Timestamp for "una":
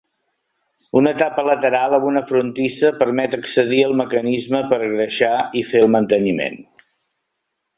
1.01-1.11, 2.11-2.23